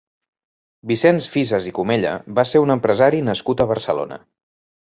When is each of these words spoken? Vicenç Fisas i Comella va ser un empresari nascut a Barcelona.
Vicenç 0.91 1.27
Fisas 1.33 1.67
i 1.71 1.75
Comella 1.81 2.15
va 2.41 2.47
ser 2.55 2.63
un 2.65 2.77
empresari 2.77 3.23
nascut 3.29 3.65
a 3.65 3.69
Barcelona. 3.77 4.21